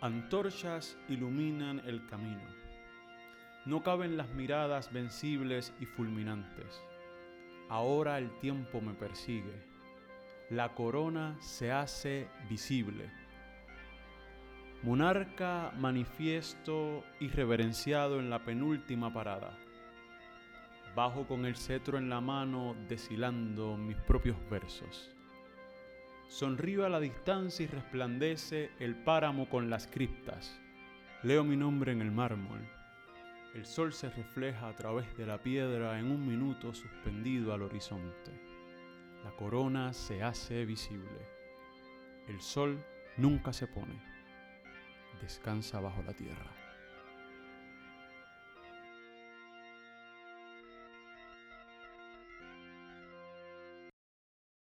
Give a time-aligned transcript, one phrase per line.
[0.00, 2.44] Antorchas iluminan el camino.
[3.64, 6.80] No caben las miradas vencibles y fulminantes.
[7.68, 9.60] Ahora el tiempo me persigue.
[10.50, 13.10] La corona se hace visible.
[14.84, 19.58] Monarca manifiesto y reverenciado en la penúltima parada.
[20.94, 25.10] Bajo con el cetro en la mano, deshilando mis propios versos.
[26.28, 30.60] Sonrío a la distancia y resplandece el páramo con las criptas.
[31.22, 32.68] Leo mi nombre en el mármol.
[33.54, 38.30] El sol se refleja a través de la piedra en un minuto suspendido al horizonte.
[39.24, 41.26] La corona se hace visible.
[42.28, 42.78] El sol
[43.16, 43.98] nunca se pone.
[45.22, 46.57] Descansa bajo la tierra.